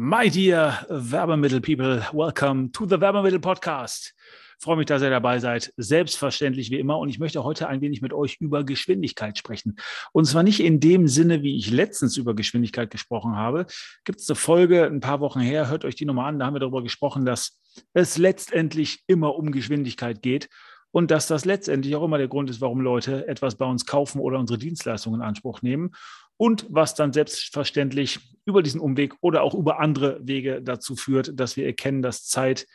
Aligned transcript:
My 0.00 0.28
dear 0.28 0.86
Werbemittel 0.88 1.60
people, 1.60 2.00
welcome 2.12 2.70
to 2.70 2.86
the 2.86 3.00
Werbemittel 3.00 3.40
Podcast. 3.40 4.14
Freue 4.60 4.76
mich, 4.76 4.86
dass 4.86 5.02
ihr 5.02 5.10
dabei 5.10 5.40
seid. 5.40 5.72
Selbstverständlich 5.76 6.70
wie 6.70 6.78
immer. 6.78 7.00
Und 7.00 7.08
ich 7.08 7.18
möchte 7.18 7.42
heute 7.42 7.66
ein 7.66 7.80
wenig 7.80 8.00
mit 8.00 8.12
euch 8.12 8.36
über 8.38 8.62
Geschwindigkeit 8.62 9.36
sprechen. 9.36 9.74
Und 10.12 10.26
zwar 10.26 10.44
nicht 10.44 10.60
in 10.60 10.78
dem 10.78 11.08
Sinne, 11.08 11.42
wie 11.42 11.56
ich 11.56 11.72
letztens 11.72 12.16
über 12.16 12.36
Geschwindigkeit 12.36 12.92
gesprochen 12.92 13.34
habe. 13.34 13.66
Gibt 14.04 14.20
es 14.20 14.30
eine 14.30 14.36
Folge 14.36 14.86
ein 14.86 15.00
paar 15.00 15.18
Wochen 15.18 15.40
her, 15.40 15.68
hört 15.68 15.84
euch 15.84 15.96
die 15.96 16.04
nochmal 16.04 16.28
an. 16.28 16.38
Da 16.38 16.46
haben 16.46 16.54
wir 16.54 16.60
darüber 16.60 16.84
gesprochen, 16.84 17.24
dass 17.24 17.58
es 17.92 18.18
letztendlich 18.18 19.02
immer 19.08 19.34
um 19.34 19.50
Geschwindigkeit 19.50 20.22
geht 20.22 20.48
und 20.90 21.10
dass 21.10 21.26
das 21.26 21.44
letztendlich 21.44 21.94
auch 21.96 22.04
immer 22.04 22.18
der 22.18 22.28
Grund 22.28 22.50
ist, 22.50 22.60
warum 22.60 22.80
Leute 22.80 23.26
etwas 23.28 23.56
bei 23.56 23.66
uns 23.66 23.86
kaufen 23.86 24.20
oder 24.20 24.38
unsere 24.38 24.58
Dienstleistungen 24.58 25.20
in 25.20 25.26
Anspruch 25.26 25.62
nehmen 25.62 25.90
und 26.36 26.66
was 26.70 26.94
dann 26.94 27.12
selbstverständlich 27.12 28.20
über 28.44 28.62
diesen 28.62 28.80
Umweg 28.80 29.14
oder 29.20 29.42
auch 29.42 29.54
über 29.54 29.80
andere 29.80 30.18
Wege 30.26 30.62
dazu 30.62 30.96
führt, 30.96 31.38
dass 31.38 31.56
wir 31.56 31.66
erkennen, 31.66 32.00
dass 32.00 32.26
Zeit 32.26 32.66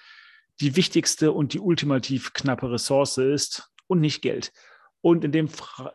die 0.59 0.75
wichtigste 0.75 1.31
und 1.31 1.53
die 1.53 1.59
ultimativ 1.59 2.33
knappe 2.33 2.71
Ressource 2.71 3.17
ist 3.17 3.71
und 3.87 4.01
nicht 4.01 4.21
Geld. 4.21 4.51
Und 5.01 5.23
in 5.23 5.31
dem 5.31 5.49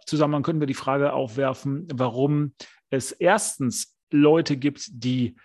Zusammenhang 0.04 0.42
können 0.42 0.60
wir 0.60 0.66
die 0.66 0.74
Frage 0.74 1.12
aufwerfen, 1.12 1.86
warum 1.92 2.54
es 2.90 3.12
erstens 3.12 3.96
Leute 4.10 4.56
gibt, 4.56 4.88
die 4.90 5.36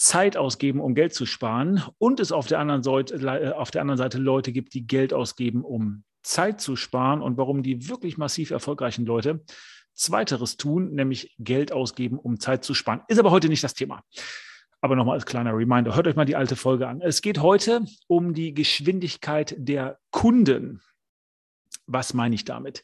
Zeit 0.00 0.38
ausgeben, 0.38 0.80
um 0.80 0.94
Geld 0.94 1.12
zu 1.12 1.26
sparen 1.26 1.84
und 1.98 2.20
es 2.20 2.32
auf 2.32 2.46
der 2.46 2.58
anderen 2.58 2.82
Seite, 2.82 3.16
äh, 3.16 3.52
auf 3.52 3.70
der 3.70 3.82
anderen 3.82 3.98
Seite 3.98 4.16
Leute 4.16 4.50
gibt, 4.50 4.72
die 4.72 4.86
Geld 4.86 5.12
ausgeben, 5.12 5.62
um 5.62 6.04
Zeit 6.22 6.62
zu 6.62 6.74
sparen 6.74 7.20
und 7.20 7.36
warum 7.36 7.62
die 7.62 7.86
wirklich 7.86 8.16
massiv 8.16 8.50
erfolgreichen 8.50 9.04
Leute 9.04 9.44
Zweiteres 9.94 10.56
tun, 10.56 10.94
nämlich 10.94 11.34
Geld 11.38 11.70
ausgeben, 11.70 12.18
um 12.18 12.40
Zeit 12.40 12.64
zu 12.64 12.72
sparen. 12.72 13.02
Ist 13.08 13.18
aber 13.18 13.30
heute 13.30 13.50
nicht 13.50 13.62
das 13.62 13.74
Thema. 13.74 14.02
Aber 14.80 14.96
nochmal 14.96 15.16
als 15.16 15.26
kleiner 15.26 15.54
Reminder, 15.54 15.94
hört 15.94 16.06
euch 16.06 16.16
mal 16.16 16.24
die 16.24 16.36
alte 16.36 16.56
Folge 16.56 16.88
an. 16.88 17.02
Es 17.02 17.20
geht 17.20 17.42
heute 17.42 17.84
um 18.06 18.32
die 18.32 18.54
Geschwindigkeit 18.54 19.54
der 19.58 19.98
Kunden. 20.10 20.80
Was 21.86 22.14
meine 22.14 22.34
ich 22.34 22.46
damit? 22.46 22.82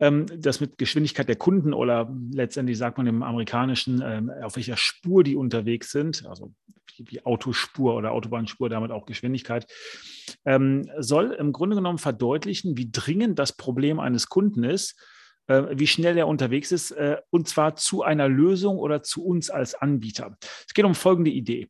Ähm, 0.00 0.26
das 0.36 0.60
mit 0.60 0.78
Geschwindigkeit 0.78 1.28
der 1.28 1.36
Kunden 1.36 1.72
oder 1.72 2.12
letztendlich 2.32 2.78
sagt 2.78 2.98
man 2.98 3.06
im 3.06 3.22
Amerikanischen, 3.22 4.02
ähm, 4.04 4.30
auf 4.42 4.56
welcher 4.56 4.76
Spur 4.76 5.22
die 5.22 5.36
unterwegs 5.36 5.92
sind, 5.92 6.26
also 6.26 6.52
die 6.98 7.24
Autospur 7.24 7.94
oder 7.94 8.12
Autobahnspur, 8.12 8.68
damit 8.68 8.90
auch 8.90 9.06
Geschwindigkeit, 9.06 9.66
ähm, 10.44 10.88
soll 10.98 11.32
im 11.32 11.52
Grunde 11.52 11.76
genommen 11.76 11.98
verdeutlichen, 11.98 12.76
wie 12.76 12.90
dringend 12.90 13.38
das 13.38 13.52
Problem 13.56 14.00
eines 14.00 14.28
Kunden 14.28 14.64
ist 14.64 14.96
äh, 15.46 15.62
wie 15.72 15.86
schnell 15.86 16.16
er 16.16 16.26
unterwegs 16.26 16.72
ist, 16.72 16.92
äh, 16.92 17.18
und 17.30 17.48
zwar 17.48 17.76
zu 17.76 18.02
einer 18.02 18.28
Lösung 18.28 18.78
oder 18.78 19.02
zu 19.02 19.24
uns 19.24 19.50
als 19.50 19.74
Anbieter. 19.74 20.36
Es 20.66 20.74
geht 20.74 20.84
um 20.84 20.94
folgende 20.94 21.30
Idee. 21.30 21.68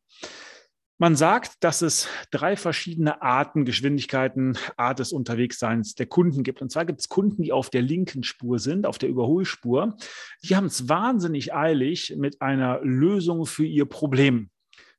Man 0.97 1.17
sagt, 1.17 1.61
dass 1.61 1.81
es 1.81 2.07
drei 2.31 2.55
verschiedene 2.55 3.21
Arten, 3.21 3.65
Geschwindigkeiten, 3.65 4.57
Art 4.77 4.99
des 4.99 5.11
Unterwegsseins 5.11 5.95
der 5.95 6.05
Kunden 6.05 6.41
gibt. 6.43 6.61
Und 6.61 6.71
zwar 6.71 6.85
gibt 6.85 7.01
es 7.01 7.09
Kunden, 7.09 7.43
die 7.43 7.51
auf 7.51 7.69
der 7.69 7.81
linken 7.81 8.23
Spur 8.23 8.59
sind, 8.59 8.85
auf 8.85 8.97
der 8.97 9.09
Überholspur. 9.09 9.97
Die 10.43 10.55
haben 10.55 10.67
es 10.67 10.87
wahnsinnig 10.87 11.53
eilig 11.53 12.15
mit 12.17 12.41
einer 12.41 12.79
Lösung 12.81 13.45
für 13.45 13.65
ihr 13.65 13.85
Problem. 13.85 14.49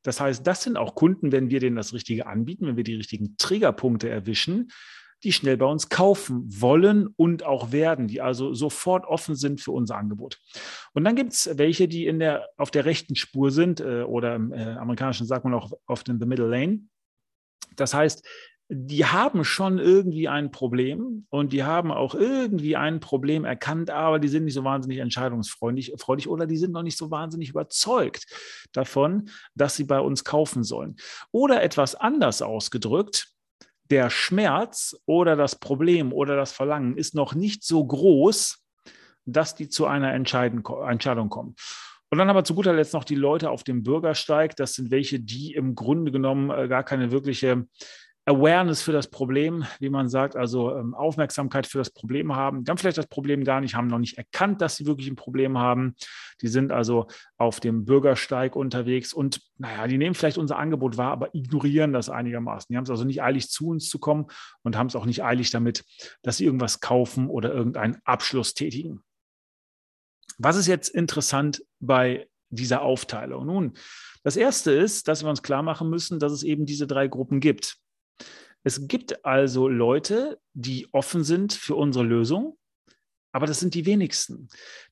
Das 0.02 0.20
heißt, 0.20 0.47
das 0.47 0.62
sind 0.62 0.77
auch 0.77 0.94
Kunden, 0.94 1.33
wenn 1.33 1.48
wir 1.48 1.61
denen 1.61 1.77
das 1.77 1.94
Richtige 1.94 2.27
anbieten, 2.27 2.67
wenn 2.67 2.77
wir 2.77 2.84
die 2.84 2.97
richtigen 2.97 3.36
Triggerpunkte 3.39 4.11
erwischen, 4.11 4.69
die 5.27 5.33
schnell 5.33 5.57
bei 5.57 5.67
uns 5.67 5.89
kaufen 5.89 6.45
wollen 6.47 7.09
und 7.17 7.45
auch 7.45 7.73
werden, 7.73 8.07
die 8.07 8.21
also 8.21 8.55
sofort 8.55 9.07
offen 9.07 9.35
sind 9.35 9.61
für 9.61 9.73
unser 9.73 9.97
Angebot. 9.97 10.39
Und 10.95 11.03
dann 11.03 11.17
gibt 11.17 11.33
es 11.33 11.51
welche, 11.59 11.89
die 11.89 12.07
in 12.07 12.21
der, 12.21 12.49
auf 12.57 12.71
der 12.71 12.85
rechten 12.85 13.17
Spur 13.17 13.51
sind 13.51 13.81
äh, 13.81 14.03
oder 14.03 14.37
im 14.37 14.53
äh, 14.53 14.77
amerikanischen 14.77 15.27
sagt 15.27 15.45
man 15.45 15.53
auch 15.53 15.73
oft 15.89 16.09
in 16.09 16.21
the 16.21 16.27
middle 16.27 16.47
lane. 16.47 16.83
Das 17.75 17.93
heißt, 17.93 18.25
die 18.69 19.05
haben 19.05 19.43
schon 19.43 19.79
irgendwie 19.79 20.29
ein 20.29 20.53
Problem 20.53 21.27
und 21.29 21.53
die 21.53 21.65
haben 21.65 21.91
auch 21.91 22.15
irgendwie 22.15 22.77
ein 22.77 23.01
Problem 23.01 23.45
erkannt, 23.45 23.91
aber 23.91 24.20
die 24.20 24.29
sind 24.29 24.45
nicht 24.45 24.55
so 24.55 24.63
wahnsinnig 24.63 24.98
entscheidungsfreudig 24.98 25.95
freudig, 25.98 26.29
oder 26.29 26.47
die 26.47 26.57
sind 26.57 26.70
noch 26.70 26.85
nicht 26.85 26.98
so 26.98 27.11
wahnsinnig 27.11 27.51
überzeugt 27.51 28.27
davon, 28.73 29.29
dass 29.57 29.75
sie 29.75 29.85
bei 29.85 29.98
uns 29.98 30.23
kaufen 30.23 30.63
sollen. 30.63 30.97
Oder 31.33 31.65
etwas 31.65 31.97
anders 31.97 32.42
ausgedrückt, 32.42 33.36
der 33.91 34.11
Schmerz 34.11 34.97
oder 35.07 35.36
das 35.36 35.57
Problem 35.57 36.13
oder 36.13 36.36
das 36.36 36.52
Verlangen 36.52 36.97
ist 36.97 37.14
noch 37.14 37.35
nicht 37.35 37.64
so 37.64 37.85
groß, 37.85 38.64
dass 39.24 39.55
die 39.55 39.69
zu 39.69 39.86
einer 39.86 40.13
Entscheidung 40.14 40.63
kommen. 40.63 41.57
Und 42.11 42.19
dann 42.19 42.30
aber 42.30 42.45
zu 42.45 42.55
guter 42.55 42.73
Letzt 42.73 42.95
noch 42.95 43.05
die 43.05 43.17
Leute 43.17 43.51
auf 43.51 43.64
dem 43.64 43.83
Bürgersteig. 43.83 44.55
Das 44.57 44.74
sind 44.74 44.91
welche, 44.91 45.19
die 45.19 45.55
im 45.55 45.74
Grunde 45.74 46.13
genommen 46.13 46.51
äh, 46.51 46.69
gar 46.69 46.85
keine 46.85 47.11
wirkliche 47.11 47.67
Awareness 48.29 48.83
für 48.83 48.91
das 48.91 49.07
Problem, 49.07 49.64
wie 49.79 49.89
man 49.89 50.09
sagt, 50.09 50.35
also 50.35 50.77
ähm, 50.77 50.95
Aufmerksamkeit 50.95 51.64
für 51.64 51.79
das 51.79 51.91
Problem 51.91 52.35
haben. 52.35 52.64
Haben 52.69 52.77
vielleicht 52.77 52.98
das 52.98 53.07
Problem 53.07 53.45
gar 53.45 53.61
nicht, 53.61 53.77
haben 53.77 53.87
noch 53.87 54.01
nicht 54.01 54.19
erkannt, 54.19 54.61
dass 54.61 54.75
sie 54.75 54.85
wirklich 54.85 55.07
ein 55.07 55.14
Problem 55.14 55.59
haben. 55.59 55.95
Die 56.42 56.48
sind 56.48 56.73
also 56.73 57.07
auf 57.39 57.61
dem 57.61 57.85
Bürgersteig 57.85 58.57
unterwegs 58.57 59.13
und 59.13 59.42
naja, 59.59 59.86
die 59.86 59.97
nehmen 59.97 60.17
vielleicht 60.17 60.39
unser 60.39 60.59
Angebot 60.59 60.97
wahr, 60.97 61.13
aber 61.13 61.36
ignorieren 61.36 61.92
das 61.92 62.11
einigermaßen. 62.11 62.67
Die 62.69 62.77
haben 62.77 62.83
es 62.83 62.91
also 62.91 63.05
nicht 63.05 63.23
eilig 63.23 63.48
zu 63.48 63.69
uns 63.69 63.89
zu 63.89 64.01
kommen 64.01 64.27
und 64.63 64.77
haben 64.77 64.89
es 64.89 64.97
auch 64.97 65.07
nicht 65.07 65.23
eilig 65.23 65.53
damit, 65.53 65.85
dass 66.23 66.39
sie 66.39 66.47
irgendwas 66.47 66.81
kaufen 66.81 67.29
oder 67.29 67.55
irgendeinen 67.55 67.98
Abschluss 68.05 68.55
tätigen. 68.55 69.05
Was 70.39 70.57
ist 70.57 70.67
jetzt 70.67 70.89
interessant 70.89 71.63
bei 71.79 72.29
dieser 72.51 72.83
Aufteilung? 72.83 73.47
Nun, 73.47 73.75
das 74.25 74.36
erste 74.36 74.73
ist, 74.73 75.07
dass 75.07 75.23
wir 75.23 75.31
uns 75.31 75.45
klar 75.45 75.63
machen 75.63 75.89
müssen, 75.89 76.19
dass 76.19 76.33
es 76.33 76.42
eben 76.42 76.67
diese 76.67 76.89
drei 76.89 77.07
Gruppen 77.07 77.39
gibt. 77.39 77.79
Es 78.67 78.89
gibt 78.89 79.25
also 79.25 79.69
Leute, 79.69 80.41
die 80.53 80.89
offen 80.93 81.23
sind 81.23 81.53
für 81.53 81.77
unsere 81.77 82.05
Lösung, 82.05 82.59
aber 83.31 83.47
das 83.47 83.61
sind 83.61 83.75
die 83.75 83.87
wenigsten. 83.87 84.49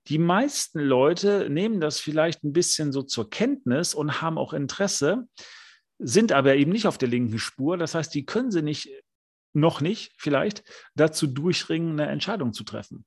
Die 0.07 0.19
meisten 0.19 0.79
Leute 0.79 1.51
nehmen 1.51 1.81
das 1.81 1.99
vielleicht 1.99 2.45
ein 2.45 2.53
bisschen 2.53 2.93
so 2.93 3.03
zur 3.03 3.29
Kenntnis 3.31 3.93
und 3.93 4.23
haben 4.23 4.39
auch 4.39 4.53
Interesse, 4.53 5.27
sind 5.99 6.31
aber 6.31 6.55
eben 6.55 6.71
nicht 6.71 6.87
auf 6.87 6.99
der 6.99 7.09
linken 7.09 7.41
Spur. 7.41 7.77
Das 7.77 7.97
heißt, 7.97 8.15
die 8.15 8.25
können 8.25 8.53
sie 8.53 8.63
nicht, 8.63 8.91
noch 9.55 9.81
nicht 9.81 10.13
vielleicht, 10.19 10.63
dazu 10.95 11.27
durchringen, 11.27 11.99
eine 11.99 12.09
Entscheidung 12.13 12.53
zu 12.53 12.63
treffen. 12.63 13.05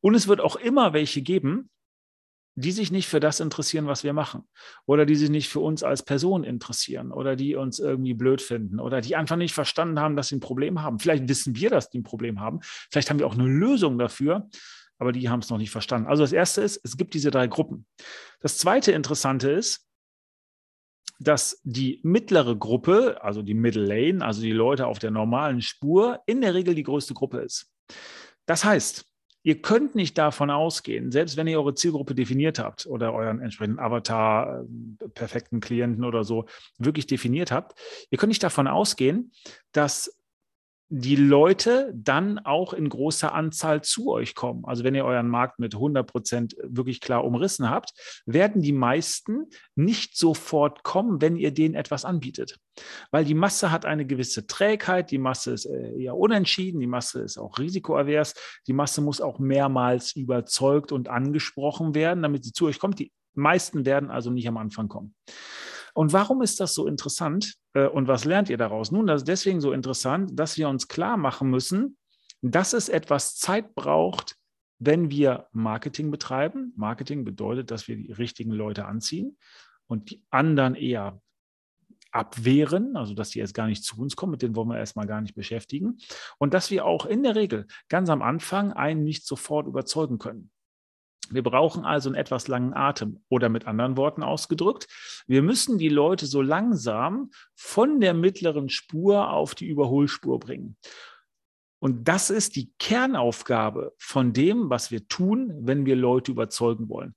Und 0.00 0.14
es 0.14 0.28
wird 0.28 0.40
auch 0.40 0.56
immer 0.56 0.94
welche 0.94 1.20
geben, 1.20 1.68
die 2.56 2.72
sich 2.72 2.90
nicht 2.90 3.06
für 3.06 3.20
das 3.20 3.38
interessieren, 3.38 3.86
was 3.86 4.02
wir 4.02 4.14
machen. 4.14 4.48
Oder 4.86 5.04
die 5.04 5.14
sich 5.14 5.28
nicht 5.28 5.48
für 5.48 5.60
uns 5.60 5.82
als 5.82 6.02
Person 6.02 6.42
interessieren 6.42 7.12
oder 7.12 7.36
die 7.36 7.54
uns 7.54 7.78
irgendwie 7.78 8.14
blöd 8.14 8.40
finden 8.40 8.80
oder 8.80 9.02
die 9.02 9.14
einfach 9.14 9.36
nicht 9.36 9.52
verstanden 9.52 10.00
haben, 10.00 10.16
dass 10.16 10.28
sie 10.28 10.36
ein 10.36 10.40
Problem 10.40 10.82
haben. 10.82 10.98
Vielleicht 10.98 11.28
wissen 11.28 11.54
wir, 11.54 11.68
dass 11.68 11.90
die 11.90 11.98
ein 11.98 12.02
Problem 12.02 12.40
haben. 12.40 12.60
Vielleicht 12.90 13.10
haben 13.10 13.18
wir 13.18 13.26
auch 13.26 13.34
eine 13.34 13.46
Lösung 13.46 13.98
dafür, 13.98 14.48
aber 14.98 15.12
die 15.12 15.28
haben 15.28 15.40
es 15.40 15.50
noch 15.50 15.58
nicht 15.58 15.70
verstanden. 15.70 16.08
Also 16.08 16.22
das 16.22 16.32
Erste 16.32 16.62
ist, 16.62 16.80
es 16.82 16.96
gibt 16.96 17.12
diese 17.12 17.30
drei 17.30 17.46
Gruppen. 17.46 17.86
Das 18.40 18.56
Zweite 18.56 18.92
Interessante 18.92 19.50
ist, 19.50 19.86
dass 21.18 21.60
die 21.62 22.00
mittlere 22.02 22.56
Gruppe, 22.56 23.18
also 23.22 23.42
die 23.42 23.54
Middle 23.54 23.84
Lane, 23.84 24.24
also 24.24 24.40
die 24.40 24.52
Leute 24.52 24.86
auf 24.86 24.98
der 24.98 25.10
normalen 25.10 25.60
Spur, 25.60 26.20
in 26.26 26.40
der 26.40 26.54
Regel 26.54 26.74
die 26.74 26.82
größte 26.82 27.12
Gruppe 27.12 27.40
ist. 27.40 27.70
Das 28.46 28.64
heißt, 28.64 29.04
Ihr 29.46 29.62
könnt 29.62 29.94
nicht 29.94 30.18
davon 30.18 30.50
ausgehen, 30.50 31.12
selbst 31.12 31.36
wenn 31.36 31.46
ihr 31.46 31.60
eure 31.60 31.72
Zielgruppe 31.72 32.16
definiert 32.16 32.58
habt 32.58 32.84
oder 32.84 33.14
euren 33.14 33.40
entsprechenden 33.40 33.78
Avatar, 33.78 34.64
äh, 34.64 35.08
perfekten 35.10 35.60
Klienten 35.60 36.02
oder 36.02 36.24
so 36.24 36.46
wirklich 36.78 37.06
definiert 37.06 37.52
habt, 37.52 37.78
ihr 38.10 38.18
könnt 38.18 38.30
nicht 38.30 38.42
davon 38.42 38.66
ausgehen, 38.66 39.30
dass 39.70 40.18
die 40.88 41.16
Leute 41.16 41.92
dann 41.94 42.38
auch 42.38 42.72
in 42.72 42.88
großer 42.88 43.34
Anzahl 43.34 43.82
zu 43.82 44.10
euch 44.12 44.34
kommen. 44.36 44.64
Also 44.64 44.84
wenn 44.84 44.94
ihr 44.94 45.04
euren 45.04 45.28
Markt 45.28 45.58
mit 45.58 45.74
100 45.74 46.06
Prozent 46.06 46.56
wirklich 46.62 47.00
klar 47.00 47.24
umrissen 47.24 47.68
habt, 47.68 47.92
werden 48.24 48.62
die 48.62 48.72
meisten 48.72 49.46
nicht 49.74 50.16
sofort 50.16 50.84
kommen, 50.84 51.20
wenn 51.20 51.36
ihr 51.36 51.52
denen 51.52 51.74
etwas 51.74 52.04
anbietet. 52.04 52.58
Weil 53.10 53.24
die 53.24 53.34
Masse 53.34 53.72
hat 53.72 53.84
eine 53.84 54.06
gewisse 54.06 54.46
Trägheit, 54.46 55.10
die 55.10 55.18
Masse 55.18 55.52
ist 55.52 55.66
äh, 55.66 56.02
eher 56.02 56.16
unentschieden, 56.16 56.78
die 56.78 56.86
Masse 56.86 57.20
ist 57.20 57.38
auch 57.38 57.58
risikoavers, 57.58 58.34
die 58.68 58.72
Masse 58.72 59.00
muss 59.00 59.20
auch 59.20 59.40
mehrmals 59.40 60.14
überzeugt 60.14 60.92
und 60.92 61.08
angesprochen 61.08 61.94
werden, 61.94 62.22
damit 62.22 62.44
sie 62.44 62.52
zu 62.52 62.66
euch 62.66 62.78
kommt. 62.78 63.00
Die 63.00 63.10
meisten 63.34 63.86
werden 63.86 64.10
also 64.10 64.30
nicht 64.30 64.46
am 64.46 64.56
Anfang 64.56 64.88
kommen. 64.88 65.14
Und 65.96 66.12
warum 66.12 66.42
ist 66.42 66.60
das 66.60 66.74
so 66.74 66.86
interessant? 66.86 67.54
Äh, 67.72 67.86
und 67.86 68.06
was 68.06 68.26
lernt 68.26 68.50
ihr 68.50 68.58
daraus? 68.58 68.92
Nun, 68.92 69.06
das 69.06 69.22
ist 69.22 69.28
deswegen 69.28 69.62
so 69.62 69.72
interessant, 69.72 70.38
dass 70.38 70.58
wir 70.58 70.68
uns 70.68 70.88
klar 70.88 71.16
machen 71.16 71.48
müssen, 71.48 71.96
dass 72.42 72.74
es 72.74 72.90
etwas 72.90 73.36
Zeit 73.36 73.74
braucht, 73.74 74.36
wenn 74.78 75.10
wir 75.10 75.46
Marketing 75.52 76.10
betreiben. 76.10 76.74
Marketing 76.76 77.24
bedeutet, 77.24 77.70
dass 77.70 77.88
wir 77.88 77.96
die 77.96 78.12
richtigen 78.12 78.50
Leute 78.50 78.84
anziehen 78.84 79.38
und 79.86 80.10
die 80.10 80.22
anderen 80.28 80.74
eher 80.74 81.18
abwehren, 82.10 82.94
also 82.94 83.14
dass 83.14 83.30
die 83.30 83.38
jetzt 83.38 83.54
gar 83.54 83.66
nicht 83.66 83.82
zu 83.82 83.98
uns 83.98 84.16
kommen, 84.16 84.32
mit 84.32 84.42
denen 84.42 84.54
wollen 84.54 84.68
wir 84.68 84.78
erstmal 84.78 85.06
gar 85.06 85.22
nicht 85.22 85.34
beschäftigen. 85.34 85.96
Und 86.36 86.52
dass 86.52 86.70
wir 86.70 86.84
auch 86.84 87.06
in 87.06 87.22
der 87.22 87.36
Regel 87.36 87.66
ganz 87.88 88.10
am 88.10 88.20
Anfang 88.20 88.74
einen 88.74 89.02
nicht 89.02 89.26
sofort 89.26 89.66
überzeugen 89.66 90.18
können. 90.18 90.50
Wir 91.30 91.42
brauchen 91.42 91.84
also 91.84 92.08
einen 92.08 92.16
etwas 92.16 92.48
langen 92.48 92.74
Atem 92.74 93.20
oder 93.28 93.48
mit 93.48 93.66
anderen 93.66 93.96
Worten 93.96 94.22
ausgedrückt, 94.22 94.86
wir 95.26 95.42
müssen 95.42 95.78
die 95.78 95.88
Leute 95.88 96.26
so 96.26 96.42
langsam 96.42 97.30
von 97.54 98.00
der 98.00 98.14
mittleren 98.14 98.68
Spur 98.68 99.30
auf 99.30 99.54
die 99.54 99.66
Überholspur 99.66 100.38
bringen. 100.38 100.76
Und 101.78 102.08
das 102.08 102.30
ist 102.30 102.56
die 102.56 102.72
Kernaufgabe 102.78 103.94
von 103.98 104.32
dem, 104.32 104.70
was 104.70 104.90
wir 104.90 105.06
tun, 105.08 105.52
wenn 105.60 105.84
wir 105.86 105.96
Leute 105.96 106.32
überzeugen 106.32 106.88
wollen. 106.88 107.14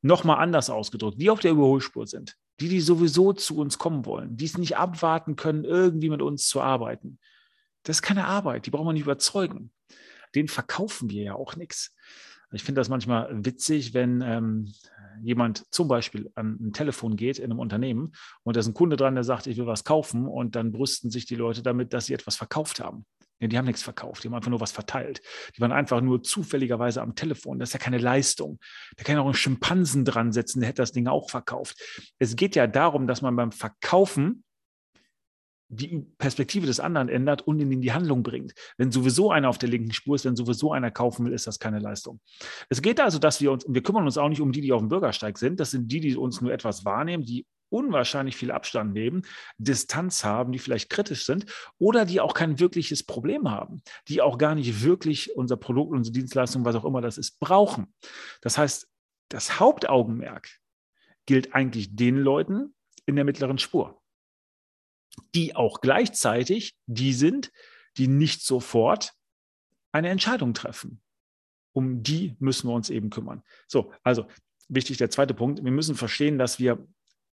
Nochmal 0.00 0.38
anders 0.38 0.70
ausgedrückt, 0.70 1.20
die 1.20 1.30
auf 1.30 1.40
der 1.40 1.52
Überholspur 1.52 2.06
sind, 2.06 2.36
die, 2.60 2.68
die 2.68 2.80
sowieso 2.80 3.32
zu 3.32 3.58
uns 3.58 3.78
kommen 3.78 4.06
wollen, 4.06 4.36
die 4.36 4.46
es 4.46 4.56
nicht 4.56 4.76
abwarten 4.76 5.36
können, 5.36 5.64
irgendwie 5.64 6.08
mit 6.08 6.22
uns 6.22 6.48
zu 6.48 6.60
arbeiten. 6.60 7.18
Das 7.82 7.98
ist 7.98 8.02
keine 8.02 8.26
Arbeit, 8.26 8.66
die 8.66 8.70
brauchen 8.70 8.86
wir 8.86 8.92
nicht 8.92 9.02
überzeugen. 9.02 9.72
Den 10.34 10.48
verkaufen 10.48 11.10
wir 11.10 11.22
ja 11.22 11.34
auch 11.34 11.56
nichts. 11.56 11.94
Ich 12.52 12.64
finde 12.64 12.80
das 12.80 12.88
manchmal 12.88 13.44
witzig, 13.44 13.94
wenn 13.94 14.22
ähm, 14.22 14.72
jemand 15.22 15.64
zum 15.72 15.88
Beispiel 15.88 16.30
an 16.34 16.58
ein 16.60 16.72
Telefon 16.72 17.16
geht 17.16 17.38
in 17.38 17.46
einem 17.46 17.58
Unternehmen 17.58 18.12
und 18.42 18.56
da 18.56 18.60
ist 18.60 18.66
ein 18.66 18.74
Kunde 18.74 18.96
dran, 18.96 19.14
der 19.14 19.24
sagt, 19.24 19.46
ich 19.46 19.56
will 19.58 19.66
was 19.66 19.84
kaufen 19.84 20.26
und 20.26 20.56
dann 20.56 20.72
brüsten 20.72 21.10
sich 21.10 21.26
die 21.26 21.34
Leute 21.34 21.62
damit, 21.62 21.92
dass 21.92 22.06
sie 22.06 22.14
etwas 22.14 22.36
verkauft 22.36 22.80
haben. 22.80 23.04
Ja, 23.40 23.46
die 23.46 23.56
haben 23.56 23.66
nichts 23.66 23.82
verkauft, 23.82 24.24
die 24.24 24.28
haben 24.28 24.34
einfach 24.34 24.50
nur 24.50 24.60
was 24.60 24.72
verteilt. 24.72 25.20
Die 25.56 25.60
waren 25.60 25.70
einfach 25.70 26.00
nur 26.00 26.22
zufälligerweise 26.22 27.00
am 27.02 27.14
Telefon. 27.14 27.60
Das 27.60 27.68
ist 27.68 27.72
ja 27.74 27.78
keine 27.78 27.98
Leistung. 27.98 28.58
Da 28.96 29.04
kann 29.04 29.14
ja 29.14 29.20
auch 29.20 29.26
einen 29.26 29.34
Schimpansen 29.34 30.04
dran 30.04 30.32
setzen, 30.32 30.60
der 30.60 30.68
hätte 30.68 30.82
das 30.82 30.92
Ding 30.92 31.06
auch 31.06 31.30
verkauft. 31.30 31.80
Es 32.18 32.34
geht 32.34 32.56
ja 32.56 32.66
darum, 32.66 33.06
dass 33.06 33.22
man 33.22 33.36
beim 33.36 33.52
Verkaufen 33.52 34.42
die 35.68 36.06
Perspektive 36.18 36.66
des 36.66 36.80
anderen 36.80 37.08
ändert 37.08 37.42
und 37.42 37.60
ihn 37.60 37.70
in 37.70 37.82
die 37.82 37.92
Handlung 37.92 38.22
bringt. 38.22 38.54
Wenn 38.76 38.90
sowieso 38.90 39.30
einer 39.30 39.48
auf 39.48 39.58
der 39.58 39.68
linken 39.68 39.92
Spur 39.92 40.16
ist, 40.16 40.24
wenn 40.24 40.36
sowieso 40.36 40.72
einer 40.72 40.90
kaufen 40.90 41.26
will, 41.26 41.32
ist 41.32 41.46
das 41.46 41.58
keine 41.58 41.78
Leistung. 41.78 42.20
Es 42.68 42.80
geht 42.80 43.00
also, 43.00 43.18
dass 43.18 43.40
wir 43.40 43.52
uns, 43.52 43.66
wir 43.68 43.82
kümmern 43.82 44.04
uns 44.04 44.16
auch 44.16 44.28
nicht 44.28 44.40
um 44.40 44.52
die, 44.52 44.62
die 44.62 44.72
auf 44.72 44.80
dem 44.80 44.88
Bürgersteig 44.88 45.38
sind. 45.38 45.60
Das 45.60 45.70
sind 45.70 45.92
die, 45.92 46.00
die 46.00 46.16
uns 46.16 46.40
nur 46.40 46.52
etwas 46.52 46.84
wahrnehmen, 46.84 47.24
die 47.24 47.46
unwahrscheinlich 47.70 48.34
viel 48.34 48.50
Abstand 48.50 48.94
nehmen, 48.94 49.22
Distanz 49.58 50.24
haben, 50.24 50.52
die 50.52 50.58
vielleicht 50.58 50.88
kritisch 50.88 51.26
sind 51.26 51.44
oder 51.78 52.06
die 52.06 52.20
auch 52.20 52.32
kein 52.32 52.58
wirkliches 52.58 53.04
Problem 53.04 53.50
haben, 53.50 53.82
die 54.08 54.22
auch 54.22 54.38
gar 54.38 54.54
nicht 54.54 54.82
wirklich 54.82 55.36
unser 55.36 55.58
Produkt, 55.58 55.92
unsere 55.92 56.14
Dienstleistung, 56.14 56.64
was 56.64 56.76
auch 56.76 56.86
immer 56.86 57.02
das 57.02 57.18
ist, 57.18 57.38
brauchen. 57.40 57.92
Das 58.40 58.56
heißt, 58.56 58.88
das 59.28 59.60
Hauptaugenmerk 59.60 60.48
gilt 61.26 61.54
eigentlich 61.54 61.94
den 61.94 62.16
Leuten 62.16 62.74
in 63.04 63.16
der 63.16 63.26
mittleren 63.26 63.58
Spur 63.58 63.97
die 65.34 65.56
auch 65.56 65.80
gleichzeitig 65.80 66.76
die 66.86 67.12
sind, 67.12 67.50
die 67.96 68.08
nicht 68.08 68.42
sofort 68.42 69.12
eine 69.92 70.08
Entscheidung 70.08 70.54
treffen. 70.54 71.00
Um 71.72 72.02
die 72.02 72.36
müssen 72.38 72.68
wir 72.68 72.74
uns 72.74 72.90
eben 72.90 73.10
kümmern. 73.10 73.42
So, 73.66 73.92
also 74.02 74.26
wichtig 74.68 74.98
der 74.98 75.10
zweite 75.10 75.34
Punkt. 75.34 75.62
Wir 75.64 75.70
müssen 75.70 75.94
verstehen, 75.94 76.38
dass 76.38 76.58
wir 76.58 76.86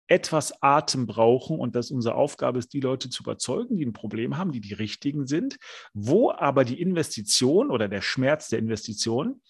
etwas 0.08 0.64
Atem 0.64 1.06
brauchen 1.06 1.60
und 1.60 1.76
dass 1.76 1.92
unsere 1.92 2.16
Aufgabe 2.16 2.58
ist, 2.58 2.74
die 2.74 2.80
Leute 2.80 3.10
zu 3.10 3.22
überzeugen, 3.22 3.78
die 3.78 3.86
ein 3.86 3.94
Problem 3.94 4.38
haben, 4.38 4.52
die 4.52 4.60
die 4.60 4.74
richtigen 4.74 5.28
sind, 5.28 5.58
wo 5.94 6.32
aber 6.32 6.66
die 6.66 6.82
Investition 6.82 7.70
oder 7.70 7.88
der 7.88 8.02
Schmerz 8.02 8.50
der 8.50 8.60
Investition 8.60 9.42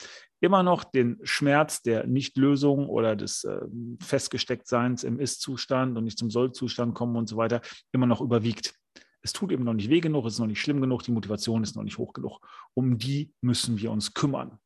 immer 0.41 0.63
noch 0.63 0.83
den 0.83 1.19
Schmerz 1.23 1.81
der 1.81 2.07
Nichtlösung 2.07 2.87
oder 2.87 3.15
des 3.15 3.43
äh, 3.43 3.59
Festgestecktseins 4.01 5.03
im 5.03 5.19
Ist-Zustand 5.19 5.97
und 5.97 6.05
nicht 6.05 6.17
zum 6.17 6.29
Soll-Zustand 6.29 6.93
kommen 6.93 7.15
und 7.15 7.27
so 7.27 7.37
weiter 7.37 7.61
immer 7.91 8.05
noch 8.05 8.21
überwiegt. 8.21 8.73
Es 9.21 9.33
tut 9.33 9.51
eben 9.51 9.65
noch 9.65 9.73
nicht 9.73 9.89
weh 9.89 9.99
genug, 9.99 10.25
es 10.25 10.33
ist 10.33 10.39
noch 10.39 10.47
nicht 10.47 10.61
schlimm 10.61 10.79
genug, 10.79 11.03
die 11.03 11.11
Motivation 11.11 11.63
ist 11.63 11.75
noch 11.75 11.83
nicht 11.83 11.97
hoch 11.97 12.13
genug. 12.13 12.39
Um 12.73 12.97
die 12.97 13.33
müssen 13.41 13.77
wir 13.77 13.91
uns 13.91 14.13
kümmern. 14.13 14.59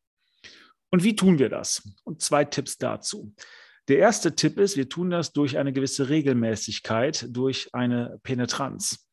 Und 0.91 1.03
wie 1.03 1.15
tun 1.15 1.39
wir 1.39 1.49
das? 1.49 1.89
Und 2.03 2.21
zwei 2.21 2.45
Tipps 2.45 2.77
dazu. 2.77 3.33
Der 3.87 3.97
erste 3.97 4.35
Tipp 4.35 4.59
ist, 4.59 4.77
wir 4.77 4.87
tun 4.87 5.09
das 5.09 5.33
durch 5.33 5.57
eine 5.57 5.73
gewisse 5.73 6.07
Regelmäßigkeit, 6.07 7.27
durch 7.29 7.73
eine 7.73 8.19
Penetranz. 8.21 9.09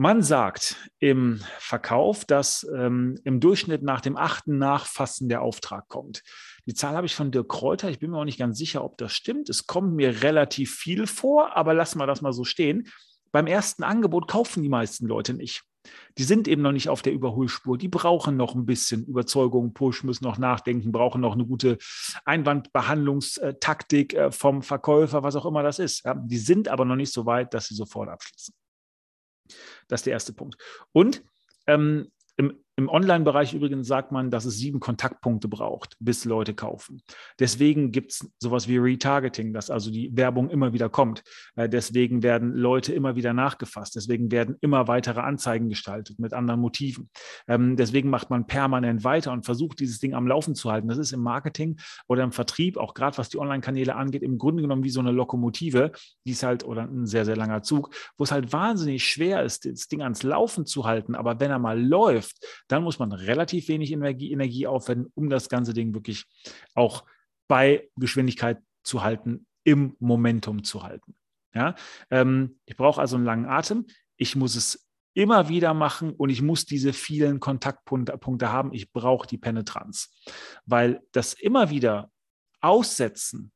Man 0.00 0.22
sagt 0.22 0.76
im 1.00 1.40
Verkauf, 1.58 2.24
dass 2.24 2.64
ähm, 2.72 3.18
im 3.24 3.40
Durchschnitt 3.40 3.82
nach 3.82 4.00
dem 4.00 4.16
achten 4.16 4.56
Nachfassen 4.56 5.28
der 5.28 5.42
Auftrag 5.42 5.88
kommt. 5.88 6.22
Die 6.66 6.74
Zahl 6.74 6.94
habe 6.94 7.06
ich 7.06 7.16
von 7.16 7.32
Dirk 7.32 7.48
Kräuter. 7.48 7.90
Ich 7.90 7.98
bin 7.98 8.12
mir 8.12 8.18
auch 8.18 8.24
nicht 8.24 8.38
ganz 8.38 8.58
sicher, 8.58 8.84
ob 8.84 8.96
das 8.96 9.12
stimmt. 9.12 9.48
Es 9.48 9.66
kommt 9.66 9.96
mir 9.96 10.22
relativ 10.22 10.72
viel 10.76 11.08
vor, 11.08 11.56
aber 11.56 11.74
lassen 11.74 11.98
wir 11.98 12.06
das 12.06 12.22
mal 12.22 12.32
so 12.32 12.44
stehen. 12.44 12.86
Beim 13.32 13.48
ersten 13.48 13.82
Angebot 13.82 14.28
kaufen 14.28 14.62
die 14.62 14.68
meisten 14.68 15.04
Leute 15.04 15.34
nicht. 15.34 15.64
Die 16.16 16.22
sind 16.22 16.46
eben 16.46 16.62
noch 16.62 16.70
nicht 16.70 16.88
auf 16.88 17.02
der 17.02 17.12
Überholspur. 17.12 17.76
Die 17.76 17.88
brauchen 17.88 18.36
noch 18.36 18.54
ein 18.54 18.66
bisschen 18.66 19.04
Überzeugung, 19.04 19.74
Push, 19.74 20.04
müssen 20.04 20.22
noch 20.22 20.38
nachdenken, 20.38 20.92
brauchen 20.92 21.20
noch 21.20 21.32
eine 21.32 21.44
gute 21.44 21.76
Einwandbehandlungstaktik 22.24 24.14
äh, 24.14 24.30
vom 24.30 24.62
Verkäufer, 24.62 25.24
was 25.24 25.34
auch 25.34 25.46
immer 25.46 25.64
das 25.64 25.80
ist. 25.80 26.04
Die 26.26 26.38
sind 26.38 26.68
aber 26.68 26.84
noch 26.84 26.94
nicht 26.94 27.12
so 27.12 27.26
weit, 27.26 27.52
dass 27.52 27.66
sie 27.66 27.74
sofort 27.74 28.08
abschließen. 28.08 28.54
Das 29.88 30.00
ist 30.00 30.06
der 30.06 30.12
erste 30.12 30.32
Punkt. 30.32 30.56
Und 30.92 31.22
ähm, 31.66 32.10
im, 32.36 32.64
im 32.78 32.88
Online-Bereich 32.88 33.54
übrigens 33.54 33.88
sagt 33.88 34.12
man, 34.12 34.30
dass 34.30 34.44
es 34.44 34.56
sieben 34.56 34.78
Kontaktpunkte 34.78 35.48
braucht, 35.48 35.96
bis 35.98 36.24
Leute 36.24 36.54
kaufen. 36.54 37.02
Deswegen 37.40 37.90
gibt 37.90 38.12
es 38.12 38.30
sowas 38.38 38.68
wie 38.68 38.76
Retargeting, 38.76 39.52
dass 39.52 39.68
also 39.68 39.90
die 39.90 40.16
Werbung 40.16 40.48
immer 40.48 40.72
wieder 40.72 40.88
kommt. 40.88 41.24
Äh, 41.56 41.68
deswegen 41.68 42.22
werden 42.22 42.54
Leute 42.54 42.94
immer 42.94 43.16
wieder 43.16 43.32
nachgefasst. 43.32 43.96
Deswegen 43.96 44.30
werden 44.30 44.54
immer 44.60 44.86
weitere 44.86 45.18
Anzeigen 45.18 45.68
gestaltet 45.68 46.20
mit 46.20 46.32
anderen 46.32 46.60
Motiven. 46.60 47.10
Ähm, 47.48 47.74
deswegen 47.74 48.10
macht 48.10 48.30
man 48.30 48.46
permanent 48.46 49.02
weiter 49.02 49.32
und 49.32 49.44
versucht, 49.44 49.80
dieses 49.80 49.98
Ding 49.98 50.14
am 50.14 50.28
Laufen 50.28 50.54
zu 50.54 50.70
halten. 50.70 50.86
Das 50.86 50.98
ist 50.98 51.10
im 51.10 51.20
Marketing 51.20 51.80
oder 52.06 52.22
im 52.22 52.30
Vertrieb, 52.30 52.76
auch 52.76 52.94
gerade 52.94 53.18
was 53.18 53.28
die 53.28 53.38
Online-Kanäle 53.38 53.96
angeht, 53.96 54.22
im 54.22 54.38
Grunde 54.38 54.62
genommen 54.62 54.84
wie 54.84 54.90
so 54.90 55.00
eine 55.00 55.10
Lokomotive, 55.10 55.90
die 56.24 56.30
ist 56.30 56.44
halt, 56.44 56.64
oder 56.64 56.82
ein 56.82 57.06
sehr, 57.06 57.24
sehr 57.24 57.36
langer 57.36 57.64
Zug, 57.64 57.92
wo 58.16 58.22
es 58.22 58.30
halt 58.30 58.52
wahnsinnig 58.52 59.02
schwer 59.02 59.42
ist, 59.42 59.64
das 59.64 59.88
Ding 59.88 60.00
ans 60.00 60.22
Laufen 60.22 60.64
zu 60.64 60.84
halten. 60.84 61.16
Aber 61.16 61.40
wenn 61.40 61.50
er 61.50 61.58
mal 61.58 61.80
läuft, 61.80 62.36
dann 62.68 62.82
muss 62.84 62.98
man 62.98 63.12
relativ 63.12 63.68
wenig 63.68 63.92
Energie, 63.92 64.32
Energie 64.32 64.66
aufwenden, 64.66 65.10
um 65.14 65.28
das 65.28 65.48
ganze 65.48 65.72
Ding 65.72 65.94
wirklich 65.94 66.26
auch 66.74 67.04
bei 67.48 67.88
Geschwindigkeit 67.96 68.58
zu 68.82 69.02
halten, 69.02 69.46
im 69.64 69.96
Momentum 69.98 70.64
zu 70.64 70.82
halten. 70.82 71.14
Ja? 71.54 71.74
Ähm, 72.10 72.60
ich 72.66 72.76
brauche 72.76 73.00
also 73.00 73.16
einen 73.16 73.24
langen 73.24 73.46
Atem. 73.46 73.86
Ich 74.16 74.36
muss 74.36 74.54
es 74.54 74.88
immer 75.14 75.48
wieder 75.48 75.74
machen 75.74 76.12
und 76.12 76.30
ich 76.30 76.42
muss 76.42 76.64
diese 76.64 76.92
vielen 76.92 77.40
Kontaktpunkte 77.40 78.52
haben. 78.52 78.72
Ich 78.72 78.92
brauche 78.92 79.26
die 79.26 79.38
Penetranz, 79.38 80.10
weil 80.64 81.00
das 81.12 81.32
immer 81.34 81.70
wieder 81.70 82.10
Aussetzen 82.60 83.52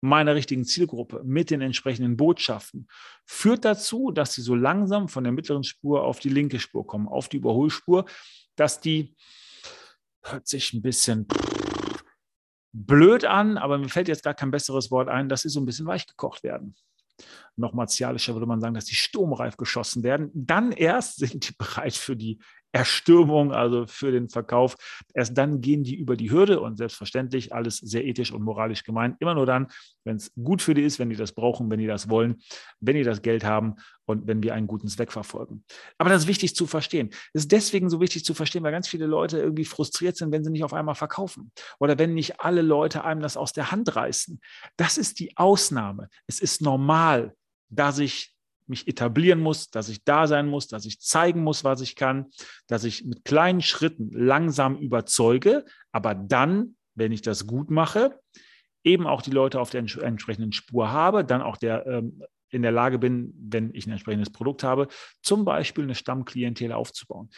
meiner 0.00 0.34
richtigen 0.34 0.64
Zielgruppe 0.64 1.22
mit 1.24 1.50
den 1.50 1.60
entsprechenden 1.60 2.16
Botschaften 2.16 2.88
führt 3.24 3.64
dazu, 3.64 4.10
dass 4.10 4.34
sie 4.34 4.42
so 4.42 4.54
langsam 4.54 5.08
von 5.08 5.24
der 5.24 5.32
mittleren 5.32 5.64
Spur 5.64 6.04
auf 6.04 6.20
die 6.20 6.28
linke 6.28 6.60
Spur 6.60 6.86
kommen, 6.86 7.08
auf 7.08 7.28
die 7.28 7.38
Überholspur, 7.38 8.04
dass 8.56 8.80
die 8.80 9.16
hört 10.22 10.46
sich 10.46 10.72
ein 10.72 10.82
bisschen 10.82 11.26
blöd 12.72 13.24
an, 13.24 13.56
aber 13.56 13.78
mir 13.78 13.88
fällt 13.88 14.08
jetzt 14.08 14.24
gar 14.24 14.34
kein 14.34 14.50
besseres 14.50 14.90
Wort 14.90 15.08
ein, 15.08 15.28
dass 15.28 15.42
sie 15.42 15.48
so 15.48 15.60
ein 15.60 15.66
bisschen 15.66 15.86
weich 15.86 16.06
gekocht 16.06 16.42
werden. 16.42 16.76
Noch 17.56 17.72
martialischer 17.72 18.34
würde 18.34 18.46
man 18.46 18.60
sagen, 18.60 18.74
dass 18.74 18.84
die 18.84 18.94
sturmreif 18.94 19.56
geschossen 19.56 20.02
werden. 20.02 20.30
Dann 20.34 20.72
erst 20.72 21.16
sind 21.16 21.48
die 21.48 21.54
bereit 21.56 21.94
für 21.94 22.16
die 22.16 22.38
Erstürmung, 22.76 23.52
also 23.52 23.86
für 23.86 24.12
den 24.12 24.28
Verkauf. 24.28 24.76
Erst 25.14 25.38
dann 25.38 25.62
gehen 25.62 25.82
die 25.82 25.94
über 25.94 26.14
die 26.14 26.30
Hürde 26.30 26.60
und 26.60 26.76
selbstverständlich 26.76 27.54
alles 27.54 27.78
sehr 27.78 28.04
ethisch 28.04 28.32
und 28.32 28.42
moralisch 28.42 28.84
gemeint. 28.84 29.16
Immer 29.20 29.34
nur 29.34 29.46
dann, 29.46 29.68
wenn 30.04 30.16
es 30.16 30.30
gut 30.34 30.60
für 30.60 30.74
die 30.74 30.82
ist, 30.82 30.98
wenn 30.98 31.08
die 31.08 31.16
das 31.16 31.32
brauchen, 31.32 31.70
wenn 31.70 31.78
die 31.78 31.86
das 31.86 32.10
wollen, 32.10 32.36
wenn 32.80 32.96
die 32.96 33.02
das 33.02 33.22
Geld 33.22 33.44
haben 33.44 33.76
und 34.04 34.26
wenn 34.26 34.42
wir 34.42 34.52
einen 34.52 34.66
guten 34.66 34.88
Zweck 34.88 35.10
verfolgen. 35.10 35.64
Aber 35.96 36.10
das 36.10 36.24
ist 36.24 36.28
wichtig 36.28 36.54
zu 36.54 36.66
verstehen. 36.66 37.08
Es 37.32 37.44
ist 37.44 37.52
deswegen 37.52 37.88
so 37.88 37.98
wichtig 37.98 38.26
zu 38.26 38.34
verstehen, 38.34 38.62
weil 38.62 38.72
ganz 38.72 38.88
viele 38.88 39.06
Leute 39.06 39.38
irgendwie 39.38 39.64
frustriert 39.64 40.18
sind, 40.18 40.30
wenn 40.30 40.44
sie 40.44 40.50
nicht 40.50 40.64
auf 40.64 40.74
einmal 40.74 40.94
verkaufen 40.94 41.52
oder 41.78 41.98
wenn 41.98 42.12
nicht 42.12 42.40
alle 42.40 42.60
Leute 42.60 43.04
einem 43.04 43.22
das 43.22 43.38
aus 43.38 43.54
der 43.54 43.72
Hand 43.72 43.96
reißen. 43.96 44.38
Das 44.76 44.98
ist 44.98 45.18
die 45.18 45.34
Ausnahme. 45.38 46.10
Es 46.26 46.40
ist 46.40 46.60
normal, 46.60 47.34
dass 47.70 47.98
ich 47.98 48.35
mich 48.68 48.88
etablieren 48.88 49.40
muss, 49.40 49.70
dass 49.70 49.88
ich 49.88 50.04
da 50.04 50.26
sein 50.26 50.48
muss, 50.48 50.68
dass 50.68 50.84
ich 50.84 51.00
zeigen 51.00 51.42
muss, 51.42 51.64
was 51.64 51.80
ich 51.80 51.96
kann, 51.96 52.26
dass 52.66 52.84
ich 52.84 53.04
mit 53.04 53.24
kleinen 53.24 53.62
Schritten 53.62 54.10
langsam 54.12 54.76
überzeuge, 54.76 55.64
aber 55.92 56.14
dann, 56.14 56.76
wenn 56.94 57.12
ich 57.12 57.22
das 57.22 57.46
gut 57.46 57.70
mache, 57.70 58.20
eben 58.84 59.06
auch 59.06 59.22
die 59.22 59.30
Leute 59.30 59.60
auf 59.60 59.70
der 59.70 59.80
entsprechenden 59.80 60.52
Spur 60.52 60.90
habe, 60.90 61.24
dann 61.24 61.42
auch 61.42 61.56
der, 61.56 61.86
ähm, 61.86 62.22
in 62.50 62.62
der 62.62 62.72
Lage 62.72 62.98
bin, 62.98 63.34
wenn 63.36 63.74
ich 63.74 63.86
ein 63.86 63.92
entsprechendes 63.92 64.30
Produkt 64.30 64.62
habe, 64.62 64.88
zum 65.22 65.44
Beispiel 65.44 65.84
eine 65.84 65.94
Stammklientel 65.94 66.72
aufzubauen. 66.72 67.30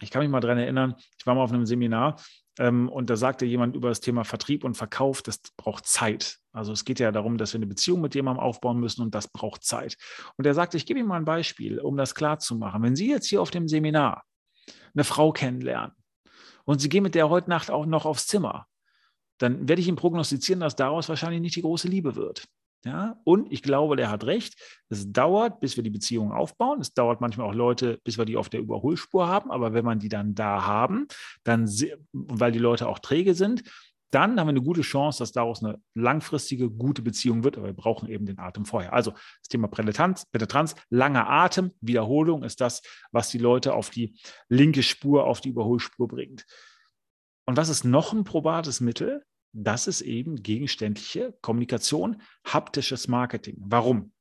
Ich 0.00 0.10
kann 0.10 0.22
mich 0.22 0.30
mal 0.30 0.40
daran 0.40 0.58
erinnern, 0.58 0.94
ich 1.18 1.26
war 1.26 1.34
mal 1.34 1.42
auf 1.42 1.52
einem 1.52 1.66
Seminar 1.66 2.20
ähm, 2.58 2.88
und 2.88 3.10
da 3.10 3.16
sagte 3.16 3.46
jemand 3.46 3.76
über 3.76 3.88
das 3.88 4.00
Thema 4.00 4.24
Vertrieb 4.24 4.64
und 4.64 4.76
Verkauf, 4.76 5.22
das 5.22 5.40
braucht 5.56 5.86
Zeit. 5.86 6.38
Also 6.54 6.72
es 6.72 6.84
geht 6.84 7.00
ja 7.00 7.10
darum, 7.10 7.36
dass 7.36 7.52
wir 7.52 7.58
eine 7.58 7.66
Beziehung 7.66 8.00
mit 8.00 8.14
jemandem 8.14 8.42
aufbauen 8.42 8.78
müssen 8.78 9.02
und 9.02 9.14
das 9.14 9.28
braucht 9.28 9.64
Zeit. 9.64 9.96
Und 10.36 10.46
er 10.46 10.54
sagte, 10.54 10.76
ich 10.76 10.86
gebe 10.86 11.00
Ihnen 11.00 11.08
mal 11.08 11.16
ein 11.16 11.24
Beispiel, 11.24 11.80
um 11.80 11.96
das 11.96 12.14
klar 12.14 12.38
zu 12.38 12.56
machen. 12.56 12.82
Wenn 12.82 12.96
Sie 12.96 13.10
jetzt 13.10 13.26
hier 13.26 13.42
auf 13.42 13.50
dem 13.50 13.68
Seminar 13.68 14.22
eine 14.94 15.04
Frau 15.04 15.32
kennenlernen 15.32 15.94
und 16.64 16.80
Sie 16.80 16.88
gehen 16.88 17.02
mit 17.02 17.16
der 17.16 17.28
heute 17.28 17.50
Nacht 17.50 17.70
auch 17.70 17.86
noch 17.86 18.06
aufs 18.06 18.28
Zimmer, 18.28 18.66
dann 19.38 19.68
werde 19.68 19.82
ich 19.82 19.88
ihm 19.88 19.96
prognostizieren, 19.96 20.60
dass 20.60 20.76
daraus 20.76 21.08
wahrscheinlich 21.08 21.40
nicht 21.40 21.56
die 21.56 21.62
große 21.62 21.88
Liebe 21.88 22.14
wird. 22.14 22.46
Ja, 22.84 23.18
und 23.24 23.50
ich 23.50 23.62
glaube, 23.62 23.96
der 23.96 24.10
hat 24.10 24.24
recht. 24.24 24.56
Es 24.90 25.10
dauert, 25.10 25.58
bis 25.58 25.76
wir 25.76 25.82
die 25.82 25.90
Beziehung 25.90 26.32
aufbauen. 26.32 26.80
Es 26.80 26.92
dauert 26.92 27.20
manchmal 27.20 27.48
auch 27.48 27.54
Leute, 27.54 27.98
bis 28.04 28.18
wir 28.18 28.26
die 28.26 28.36
auf 28.36 28.50
der 28.50 28.60
Überholspur 28.60 29.26
haben. 29.26 29.50
Aber 29.50 29.72
wenn 29.72 29.86
man 29.86 29.98
die 29.98 30.10
dann 30.10 30.34
da 30.34 30.66
haben, 30.66 31.08
dann, 31.44 31.66
weil 32.12 32.52
die 32.52 32.58
Leute 32.58 32.86
auch 32.86 32.98
träge 32.98 33.34
sind, 33.34 33.62
dann 34.14 34.38
haben 34.38 34.46
wir 34.46 34.50
eine 34.50 34.62
gute 34.62 34.82
Chance, 34.82 35.18
dass 35.18 35.32
daraus 35.32 35.62
eine 35.62 35.80
langfristige, 35.94 36.70
gute 36.70 37.02
Beziehung 37.02 37.44
wird. 37.44 37.56
Aber 37.56 37.66
wir 37.66 37.74
brauchen 37.74 38.08
eben 38.08 38.26
den 38.26 38.38
Atem 38.38 38.64
vorher. 38.64 38.92
Also 38.92 39.10
das 39.10 39.48
Thema 39.48 39.68
Pränetanz, 39.68 40.26
Penetranz, 40.30 40.74
langer 40.90 41.28
Atem, 41.28 41.72
Wiederholung 41.80 42.42
ist 42.42 42.60
das, 42.60 42.82
was 43.12 43.30
die 43.30 43.38
Leute 43.38 43.74
auf 43.74 43.90
die 43.90 44.18
linke 44.48 44.82
Spur, 44.82 45.24
auf 45.24 45.40
die 45.40 45.50
Überholspur 45.50 46.08
bringt. 46.08 46.46
Und 47.46 47.56
was 47.56 47.68
ist 47.68 47.84
noch 47.84 48.12
ein 48.12 48.24
probates 48.24 48.80
Mittel? 48.80 49.22
das 49.54 49.86
ist 49.86 50.00
eben 50.00 50.42
gegenständliche 50.42 51.32
Kommunikation, 51.40 52.20
haptisches 52.44 53.08
Marketing. 53.08 53.56
Warum? 53.60 54.12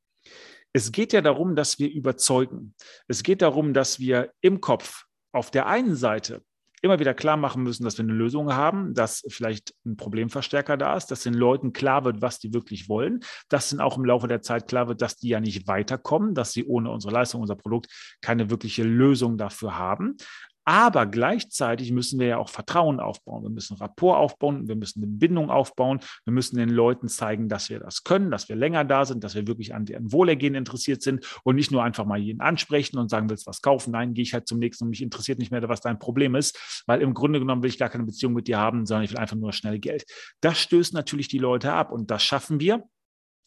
Es 0.74 0.92
geht 0.92 1.12
ja 1.12 1.22
darum, 1.22 1.56
dass 1.56 1.80
wir 1.80 1.92
überzeugen. 1.92 2.76
Es 3.08 3.24
geht 3.24 3.42
darum, 3.42 3.74
dass 3.74 4.00
wir 4.00 4.32
im 4.42 4.62
Kopf 4.62 5.06
auf 5.32 5.52
der 5.52 5.66
einen 5.66 5.96
Seite 5.96 6.44
immer 6.84 7.00
wieder 7.00 7.14
klar 7.14 7.38
machen 7.38 7.64
müssen, 7.64 7.86
dass 7.86 7.98
wir 7.98 8.04
eine 8.04 8.14
Lösung 8.14 8.54
haben, 8.54 8.94
dass 8.94 9.24
vielleicht 9.30 9.74
ein 9.86 9.96
Problemverstärker 9.96 10.76
da 10.76 10.98
ist, 10.98 11.08
dass 11.08 11.24
den 11.24 11.34
Leuten 11.34 11.72
klar 11.72 12.04
wird, 12.04 12.22
was 12.22 12.40
die 12.40 12.54
wirklich 12.54 12.90
wollen, 12.90 13.22
dass 13.48 13.72
ihnen 13.72 13.80
auch 13.80 13.98
im 13.98 14.04
Laufe 14.04 14.28
der 14.28 14.42
Zeit 14.42 14.68
klar 14.68 14.90
wird, 14.90 15.02
dass 15.02 15.16
die 15.16 15.30
ja 15.30 15.40
nicht 15.40 15.66
weiterkommen, 15.66 16.36
dass 16.36 16.52
sie 16.52 16.66
ohne 16.66 16.92
unsere 16.92 17.14
Leistung, 17.14 17.40
unser 17.40 17.56
Produkt 17.56 17.88
keine 18.22 18.50
wirkliche 18.50 18.84
Lösung 18.84 19.38
dafür 19.38 19.78
haben. 19.78 20.18
Aber 20.66 21.06
gleichzeitig 21.06 21.92
müssen 21.92 22.20
wir 22.20 22.28
ja 22.28 22.38
auch 22.38 22.50
Vertrauen 22.50 23.00
aufbauen. 23.00 23.44
Wir 23.44 23.50
müssen 23.50 23.76
Rapport 23.78 24.18
aufbauen, 24.18 24.68
wir 24.68 24.76
müssen 24.76 25.04
eine 25.04 25.12
Bindung 25.12 25.50
aufbauen, 25.50 26.00
wir 26.24 26.34
müssen 26.34 26.58
den 26.58 26.70
Leuten 26.70 27.10
zeigen, 27.10 27.50
dass 27.50 27.70
wir 27.70 27.80
das 27.80 28.04
können, 28.04 28.32
dass 28.32 28.48
wir 28.48 28.56
länger 28.56 28.86
da 28.86 29.04
sind, 29.06 29.24
dass 29.24 29.36
wir 29.36 29.48
wirklich 29.48 29.76
an 29.76 29.86
deren 29.86 30.12
Wohlergehen 30.12 30.56
interessiert 30.56 31.02
sind 31.02 31.26
und 31.44 31.56
nicht 31.56 31.72
nur 31.72 31.84
einfach 31.84 32.06
mal 32.06 32.18
jeden 32.18 32.42
ansprechen 32.42 32.98
und 32.98 33.10
sagen, 33.10 33.30
willst 33.30 33.46
du 33.46 33.50
was 33.50 33.62
kaufen? 33.62 33.92
Nein, 33.92 34.14
gehe 34.14 34.24
ich 34.24 34.34
halt 34.34 34.48
zum 34.48 34.60
nächsten 34.60 34.86
und 34.86 34.92
mich 34.92 35.02
interessiert 35.02 35.40
nicht 35.40 35.52
mehr, 35.52 35.68
was 35.68 35.82
dein 35.82 36.00
Problem 36.00 36.36
ist, 36.36 36.84
weil 36.88 37.02
im 37.02 37.14
Grunde 37.14 37.40
genommen 37.40 37.62
will 37.64 37.70
ich 37.70 37.78
gar 37.78 37.90
keine 37.90 38.06
Beziehung 38.06 38.34
mit 38.34 38.48
dir 38.48 38.58
haben, 38.58 38.86
sondern 38.86 39.04
ich 39.04 39.12
will 39.12 39.20
einfach 39.20 39.36
nur 39.36 39.52
schnell 39.54 39.80
Geld. 39.80 40.06
Das 40.42 40.60
stößt 40.60 40.94
natürlich 40.94 41.28
die 41.28 41.40
Leute 41.40 41.74
ab 41.74 41.92
und 41.92 42.10
das 42.10 42.24
schaffen 42.24 42.60
wir. 42.60 42.84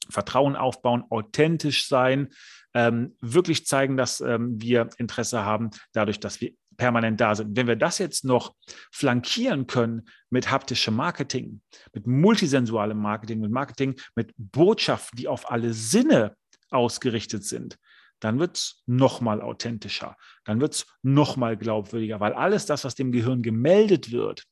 Vertrauen 0.09 0.55
aufbauen, 0.55 1.05
authentisch 1.11 1.89
sein, 1.89 2.29
ähm, 2.75 3.17
wirklich 3.21 3.67
zeigen, 3.67 3.97
dass 3.97 4.21
ähm, 4.21 4.61
wir 4.61 4.89
Interesse 4.99 5.45
haben, 5.45 5.71
dadurch, 5.93 6.21
dass 6.21 6.41
wir 6.41 6.53
permanent 6.77 7.21
da 7.21 7.35
sind. 7.35 7.57
Wenn 7.57 7.67
wir 7.67 7.77
das 7.77 7.99
jetzt 7.99 8.25
noch 8.25 8.55
flankieren 8.93 9.67
können 9.67 10.09
mit 10.31 10.51
haptischem 10.51 10.95
Marketing, 10.95 11.61
mit 11.93 12.07
multisensualem 12.07 12.99
Marketing, 12.99 13.41
mit 13.41 13.51
Marketing, 13.51 13.95
mit 14.15 14.33
Botschaften, 14.37 15.17
die 15.17 15.29
auf 15.29 15.51
alle 15.51 15.73
Sinne 15.73 16.37
ausgerichtet 16.71 17.45
sind, 17.45 17.79
dann 18.21 18.39
wird 18.39 18.57
es 18.57 18.83
nochmal 18.87 19.43
authentischer, 19.43 20.17
dann 20.45 20.61
wird 20.61 20.75
es 20.75 20.87
nochmal 21.03 21.57
glaubwürdiger, 21.57 22.21
weil 22.21 22.33
alles 22.33 22.67
das, 22.67 22.85
was 22.85 22.95
dem 22.95 23.13
Gehirn 23.13 23.43
gemeldet 23.43 24.11
wird, 24.11 24.45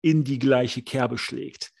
in 0.00 0.24
die 0.24 0.38
gleiche 0.38 0.82
Kerbe 0.82 1.18
schlägt, 1.18 1.72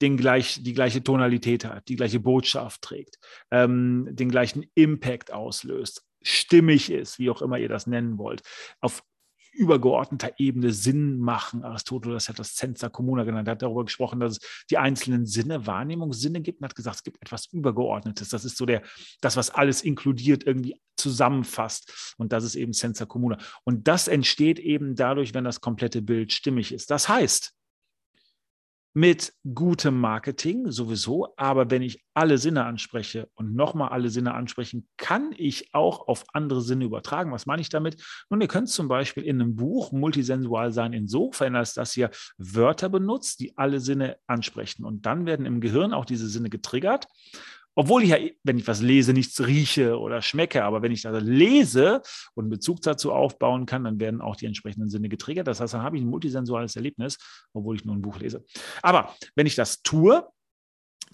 den 0.00 0.16
gleich, 0.16 0.62
die 0.62 0.74
gleiche 0.74 1.02
Tonalität 1.02 1.64
hat, 1.64 1.88
die 1.88 1.96
gleiche 1.96 2.20
Botschaft 2.20 2.82
trägt, 2.82 3.18
ähm, 3.50 4.08
den 4.10 4.28
gleichen 4.28 4.66
Impact 4.74 5.32
auslöst 5.32 6.04
stimmig 6.24 6.90
ist, 6.90 7.18
wie 7.18 7.30
auch 7.30 7.42
immer 7.42 7.58
ihr 7.58 7.68
das 7.68 7.86
nennen 7.86 8.18
wollt, 8.18 8.42
auf 8.80 9.02
übergeordneter 9.54 10.32
Ebene 10.38 10.72
Sinn 10.72 11.18
machen. 11.18 11.64
Aristoteles 11.64 12.28
hat 12.28 12.38
das 12.38 12.56
Sensa 12.56 12.88
Communa 12.88 13.24
genannt, 13.24 13.48
er 13.48 13.52
hat 13.52 13.62
darüber 13.62 13.84
gesprochen, 13.84 14.20
dass 14.20 14.38
es 14.38 14.64
die 14.70 14.78
einzelnen 14.78 15.26
Sinne, 15.26 15.66
Wahrnehmungssinne 15.66 16.40
gibt 16.40 16.60
und 16.60 16.64
hat 16.64 16.74
gesagt, 16.74 16.96
es 16.96 17.02
gibt 17.02 17.22
etwas 17.22 17.46
Übergeordnetes. 17.46 18.28
Das 18.28 18.44
ist 18.44 18.56
so 18.56 18.66
der, 18.66 18.82
das, 19.20 19.36
was 19.36 19.50
alles 19.50 19.82
inkludiert, 19.82 20.44
irgendwie 20.44 20.76
zusammenfasst. 20.96 22.14
Und 22.18 22.32
das 22.32 22.44
ist 22.44 22.56
eben 22.56 22.72
Sensa 22.72 23.06
Communa. 23.06 23.38
Und 23.64 23.86
das 23.88 24.08
entsteht 24.08 24.58
eben 24.58 24.96
dadurch, 24.96 25.34
wenn 25.34 25.44
das 25.44 25.60
komplette 25.60 26.02
Bild 26.02 26.32
stimmig 26.32 26.72
ist. 26.72 26.90
Das 26.90 27.08
heißt, 27.08 27.54
mit 28.96 29.32
gutem 29.52 30.00
Marketing 30.00 30.70
sowieso, 30.70 31.34
aber 31.36 31.68
wenn 31.70 31.82
ich 31.82 32.04
alle 32.14 32.38
Sinne 32.38 32.64
anspreche 32.64 33.28
und 33.34 33.54
nochmal 33.54 33.88
alle 33.88 34.08
Sinne 34.08 34.34
ansprechen, 34.34 34.88
kann 34.96 35.34
ich 35.36 35.74
auch 35.74 36.06
auf 36.06 36.24
andere 36.32 36.62
Sinne 36.62 36.84
übertragen. 36.84 37.32
Was 37.32 37.44
meine 37.44 37.60
ich 37.60 37.68
damit? 37.68 38.00
Nun, 38.30 38.40
ihr 38.40 38.46
könnt 38.46 38.68
zum 38.68 38.86
Beispiel 38.86 39.24
in 39.24 39.40
einem 39.40 39.56
Buch 39.56 39.90
multisensual 39.90 40.72
sein, 40.72 40.92
insofern, 40.92 41.56
als 41.56 41.74
dass 41.74 41.96
ihr 41.96 42.10
Wörter 42.38 42.88
benutzt, 42.88 43.40
die 43.40 43.58
alle 43.58 43.80
Sinne 43.80 44.16
ansprechen. 44.28 44.84
Und 44.84 45.06
dann 45.06 45.26
werden 45.26 45.44
im 45.44 45.60
Gehirn 45.60 45.92
auch 45.92 46.04
diese 46.04 46.28
Sinne 46.28 46.48
getriggert 46.48 47.08
obwohl 47.74 48.02
ich 48.02 48.10
ja, 48.10 48.18
wenn 48.42 48.58
ich 48.58 48.66
was 48.66 48.80
lese, 48.80 49.12
nichts 49.12 49.44
rieche 49.44 49.98
oder 49.98 50.22
schmecke, 50.22 50.64
aber 50.64 50.82
wenn 50.82 50.92
ich 50.92 51.02
das 51.02 51.22
lese 51.22 52.02
und 52.34 52.44
einen 52.44 52.50
Bezug 52.50 52.82
dazu 52.82 53.12
aufbauen 53.12 53.66
kann, 53.66 53.84
dann 53.84 53.98
werden 54.00 54.20
auch 54.20 54.36
die 54.36 54.46
entsprechenden 54.46 54.88
Sinne 54.88 55.08
getriggert. 55.08 55.46
Das 55.46 55.60
heißt, 55.60 55.74
dann 55.74 55.82
habe 55.82 55.96
ich 55.96 56.02
ein 56.02 56.08
multisensuales 56.08 56.76
Erlebnis, 56.76 57.18
obwohl 57.52 57.76
ich 57.76 57.84
nur 57.84 57.94
ein 57.94 58.02
Buch 58.02 58.18
lese. 58.18 58.44
Aber 58.82 59.14
wenn 59.34 59.46
ich 59.46 59.56
das 59.56 59.82
tue, 59.82 60.26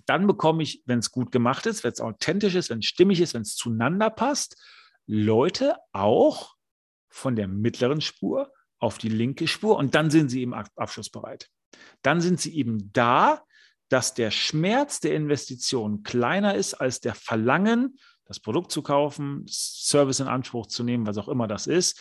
dann 0.06 0.26
bekomme 0.26 0.62
ich, 0.62 0.82
wenn 0.86 0.98
es 0.98 1.10
gut 1.10 1.32
gemacht 1.32 1.66
ist, 1.66 1.84
wenn 1.84 1.92
es 1.92 2.00
authentisch 2.00 2.54
ist, 2.54 2.70
wenn 2.70 2.80
es 2.80 2.86
stimmig 2.86 3.20
ist, 3.20 3.34
wenn 3.34 3.42
es 3.42 3.54
zueinander 3.54 4.10
passt, 4.10 4.56
Leute 5.06 5.76
auch 5.92 6.54
von 7.08 7.36
der 7.36 7.48
mittleren 7.48 8.00
Spur 8.00 8.52
auf 8.78 8.98
die 8.98 9.08
linke 9.08 9.46
Spur 9.46 9.76
und 9.76 9.94
dann 9.94 10.10
sind 10.10 10.30
sie 10.30 10.40
eben 10.40 10.54
abschlussbereit. 10.54 11.48
Dann 12.02 12.20
sind 12.20 12.40
sie 12.40 12.56
eben 12.56 12.92
da, 12.92 13.42
dass 13.90 14.14
der 14.14 14.30
Schmerz 14.30 15.00
der 15.00 15.14
Investition 15.14 16.02
kleiner 16.02 16.54
ist 16.54 16.74
als 16.74 17.00
der 17.00 17.14
Verlangen, 17.14 17.98
das 18.24 18.40
Produkt 18.40 18.70
zu 18.70 18.82
kaufen, 18.82 19.44
Service 19.48 20.20
in 20.20 20.28
Anspruch 20.28 20.66
zu 20.66 20.84
nehmen, 20.84 21.06
was 21.06 21.18
auch 21.18 21.28
immer 21.28 21.48
das 21.48 21.66
ist, 21.66 22.00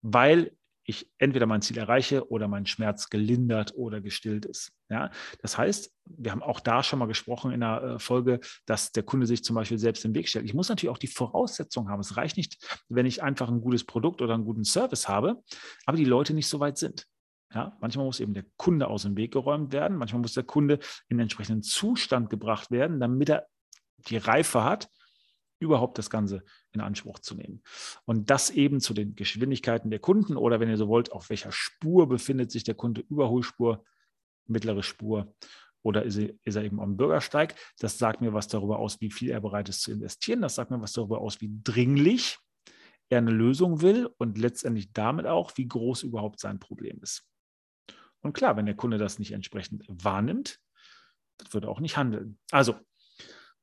weil 0.00 0.52
ich 0.84 1.10
entweder 1.18 1.44
mein 1.44 1.60
Ziel 1.60 1.76
erreiche 1.76 2.30
oder 2.30 2.48
mein 2.48 2.64
Schmerz 2.64 3.10
gelindert 3.10 3.74
oder 3.76 4.00
gestillt 4.00 4.46
ist. 4.46 4.72
Ja, 4.88 5.10
das 5.42 5.58
heißt, 5.58 5.92
wir 6.06 6.30
haben 6.30 6.42
auch 6.42 6.60
da 6.60 6.82
schon 6.82 6.98
mal 6.98 7.06
gesprochen 7.06 7.52
in 7.52 7.60
der 7.60 7.82
äh, 7.82 7.98
Folge, 7.98 8.40
dass 8.64 8.92
der 8.92 9.02
Kunde 9.02 9.26
sich 9.26 9.44
zum 9.44 9.54
Beispiel 9.54 9.78
selbst 9.78 10.06
im 10.06 10.14
Weg 10.14 10.28
stellt. 10.28 10.46
Ich 10.46 10.54
muss 10.54 10.70
natürlich 10.70 10.90
auch 10.90 10.98
die 10.98 11.08
Voraussetzungen 11.08 11.90
haben. 11.90 12.00
Es 12.00 12.16
reicht 12.16 12.38
nicht, 12.38 12.56
wenn 12.88 13.04
ich 13.04 13.22
einfach 13.22 13.48
ein 13.48 13.60
gutes 13.60 13.84
Produkt 13.84 14.22
oder 14.22 14.32
einen 14.32 14.46
guten 14.46 14.64
Service 14.64 15.08
habe, 15.08 15.42
aber 15.84 15.98
die 15.98 16.06
Leute 16.06 16.32
nicht 16.32 16.48
so 16.48 16.58
weit 16.58 16.78
sind. 16.78 17.06
Ja, 17.54 17.76
manchmal 17.80 18.04
muss 18.04 18.20
eben 18.20 18.34
der 18.34 18.44
Kunde 18.56 18.88
aus 18.88 19.02
dem 19.02 19.16
Weg 19.16 19.32
geräumt 19.32 19.72
werden, 19.72 19.96
manchmal 19.96 20.20
muss 20.20 20.34
der 20.34 20.42
Kunde 20.42 20.74
in 21.08 21.16
den 21.16 21.20
entsprechenden 21.20 21.62
Zustand 21.62 22.28
gebracht 22.28 22.70
werden, 22.70 23.00
damit 23.00 23.30
er 23.30 23.48
die 24.08 24.18
Reife 24.18 24.64
hat, 24.64 24.90
überhaupt 25.58 25.98
das 25.98 26.10
Ganze 26.10 26.44
in 26.72 26.80
Anspruch 26.80 27.18
zu 27.18 27.34
nehmen. 27.34 27.62
Und 28.04 28.30
das 28.30 28.50
eben 28.50 28.80
zu 28.80 28.94
den 28.94 29.14
Geschwindigkeiten 29.14 29.90
der 29.90 29.98
Kunden 29.98 30.36
oder 30.36 30.60
wenn 30.60 30.68
ihr 30.68 30.76
so 30.76 30.88
wollt, 30.88 31.10
auf 31.12 31.30
welcher 31.30 31.50
Spur 31.50 32.08
befindet 32.08 32.50
sich 32.50 32.64
der 32.64 32.74
Kunde, 32.74 33.02
Überholspur, 33.08 33.84
mittlere 34.46 34.82
Spur 34.82 35.34
oder 35.82 36.04
ist 36.04 36.16
er, 36.16 36.34
ist 36.44 36.56
er 36.56 36.64
eben 36.64 36.80
am 36.80 36.96
Bürgersteig. 36.96 37.54
Das 37.78 37.98
sagt 37.98 38.20
mir 38.20 38.32
was 38.34 38.48
darüber 38.48 38.78
aus, 38.78 39.00
wie 39.00 39.10
viel 39.10 39.30
er 39.30 39.40
bereit 39.40 39.68
ist 39.68 39.82
zu 39.82 39.92
investieren. 39.92 40.42
Das 40.42 40.54
sagt 40.54 40.70
mir 40.70 40.80
was 40.80 40.92
darüber 40.92 41.20
aus, 41.20 41.40
wie 41.40 41.50
dringlich 41.64 42.38
er 43.08 43.18
eine 43.18 43.30
Lösung 43.30 43.80
will 43.80 44.08
und 44.18 44.38
letztendlich 44.38 44.92
damit 44.92 45.26
auch, 45.26 45.52
wie 45.56 45.66
groß 45.66 46.02
überhaupt 46.02 46.40
sein 46.40 46.58
Problem 46.58 46.98
ist. 47.02 47.27
Und 48.28 48.34
klar, 48.34 48.58
wenn 48.58 48.66
der 48.66 48.76
Kunde 48.76 48.98
das 48.98 49.18
nicht 49.18 49.32
entsprechend 49.32 49.86
wahrnimmt, 49.88 50.60
wird 51.50 51.64
er 51.64 51.70
auch 51.70 51.80
nicht 51.80 51.96
handeln. 51.96 52.38
Also 52.50 52.74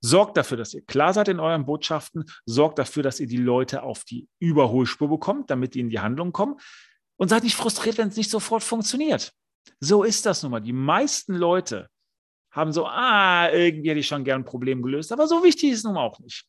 sorgt 0.02 0.38
dafür, 0.38 0.58
dass 0.58 0.74
ihr 0.74 0.84
klar 0.84 1.14
seid 1.14 1.28
in 1.28 1.40
euren 1.40 1.68
Botschaften, 1.68 2.26
sorgt 2.48 2.80
dafür, 2.80 3.04
dass 3.04 3.20
ihr 3.20 3.28
die 3.28 3.38
Leute 3.38 3.84
auf 3.84 4.06
die 4.06 4.28
Überholspur 4.40 5.08
bekommt, 5.08 5.52
damit 5.52 5.76
die 5.76 5.82
in 5.82 5.92
die 5.92 6.00
Handlung 6.00 6.32
kommen 6.32 6.56
und 7.16 7.30
seid 7.30 7.44
nicht 7.44 7.56
frustriert, 7.56 8.00
wenn 8.00 8.08
es 8.08 8.18
nicht 8.18 8.32
sofort 8.32 8.64
funktioniert. 8.64 9.32
So 9.80 10.04
ist 10.04 10.26
das 10.26 10.42
nun 10.42 10.52
mal. 10.52 10.62
Die 10.62 10.74
meisten 10.74 11.36
Leute 11.36 11.88
haben 12.50 12.74
so, 12.74 12.88
ah, 12.88 13.52
irgendwie 13.52 13.92
hätte 13.92 14.00
ich 14.00 14.08
schon 14.08 14.24
gern 14.24 14.42
ein 14.42 14.46
Problem 14.46 14.82
gelöst, 14.82 15.12
aber 15.12 15.28
so 15.28 15.44
wichtig 15.44 15.74
ist 15.74 15.80
es 15.80 15.84
nun 15.84 15.98
auch 15.98 16.18
nicht. 16.18 16.48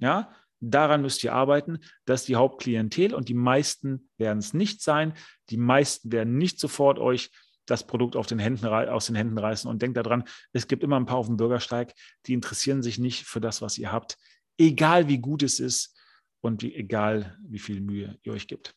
Ja, 0.00 0.34
Daran 0.64 1.02
müsst 1.02 1.24
ihr 1.24 1.32
arbeiten. 1.32 1.80
Das 2.04 2.20
ist 2.20 2.28
die 2.28 2.36
Hauptklientel 2.36 3.14
und 3.14 3.28
die 3.28 3.34
meisten 3.34 4.08
werden 4.16 4.38
es 4.38 4.54
nicht 4.54 4.80
sein. 4.80 5.12
Die 5.50 5.56
meisten 5.56 6.12
werden 6.12 6.38
nicht 6.38 6.60
sofort 6.60 7.00
euch 7.00 7.30
das 7.66 7.86
Produkt 7.86 8.16
auf 8.16 8.26
den 8.26 8.38
Händen, 8.38 8.66
aus 8.66 9.06
den 9.06 9.16
Händen 9.16 9.38
reißen. 9.38 9.70
Und 9.70 9.82
denkt 9.82 9.96
daran, 9.96 10.24
es 10.52 10.66
gibt 10.68 10.82
immer 10.82 10.98
ein 10.98 11.06
paar 11.06 11.18
auf 11.18 11.26
dem 11.26 11.36
Bürgersteig, 11.36 11.94
die 12.26 12.34
interessieren 12.34 12.82
sich 12.82 12.98
nicht 12.98 13.24
für 13.24 13.40
das, 13.40 13.62
was 13.62 13.78
ihr 13.78 13.92
habt, 13.92 14.18
egal 14.58 15.08
wie 15.08 15.18
gut 15.18 15.42
es 15.42 15.60
ist 15.60 15.98
und 16.40 16.62
wie, 16.62 16.74
egal 16.74 17.38
wie 17.46 17.58
viel 17.58 17.80
Mühe 17.80 18.18
ihr 18.22 18.32
euch 18.32 18.46
gibt. 18.46 18.74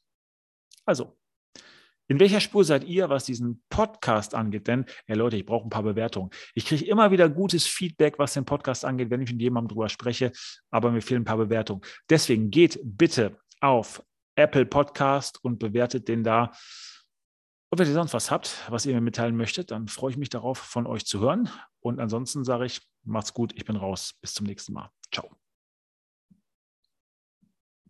Also, 0.85 1.17
in 2.07 2.19
welcher 2.19 2.39
Spur 2.39 2.63
seid 2.63 2.83
ihr, 2.83 3.09
was 3.09 3.25
diesen 3.25 3.63
Podcast 3.69 4.35
angeht? 4.35 4.67
Denn, 4.67 4.85
ja 5.07 5.15
Leute, 5.15 5.37
ich 5.37 5.45
brauche 5.45 5.65
ein 5.65 5.71
paar 5.71 5.81
Bewertungen. 5.81 6.29
Ich 6.53 6.65
kriege 6.65 6.85
immer 6.85 7.09
wieder 7.09 7.27
gutes 7.29 7.65
Feedback, 7.65 8.19
was 8.19 8.33
den 8.33 8.45
Podcast 8.45 8.85
angeht, 8.85 9.09
wenn 9.09 9.21
ich 9.21 9.31
mit 9.31 9.41
jemandem 9.41 9.69
drüber 9.69 9.89
spreche, 9.89 10.31
aber 10.69 10.91
mir 10.91 11.01
fehlen 11.01 11.23
ein 11.23 11.25
paar 11.25 11.37
Bewertungen. 11.37 11.81
Deswegen 12.07 12.51
geht 12.51 12.79
bitte 12.83 13.39
auf 13.59 14.03
Apple 14.35 14.67
Podcast 14.67 15.43
und 15.43 15.57
bewertet 15.57 16.07
den 16.07 16.23
da. 16.23 16.51
Und 17.75 17.79
wenn 17.79 17.89
ihr 17.89 17.93
sonst 17.93 18.13
was 18.13 18.31
habt, 18.31 18.63
was 18.69 18.85
ihr 18.85 18.93
mir 18.95 19.01
mitteilen 19.01 19.35
möchtet, 19.35 19.69
dann 19.69 19.89
freue 19.89 20.11
ich 20.11 20.15
mich 20.15 20.29
darauf, 20.29 20.57
von 20.57 20.87
euch 20.87 21.05
zu 21.05 21.19
hören. 21.19 21.49
Und 21.81 21.99
ansonsten 21.99 22.45
sage 22.45 22.63
ich, 22.63 22.79
macht's 23.03 23.33
gut, 23.33 23.51
ich 23.53 23.65
bin 23.65 23.75
raus. 23.75 24.13
Bis 24.21 24.33
zum 24.33 24.45
nächsten 24.45 24.71
Mal. 24.71 24.91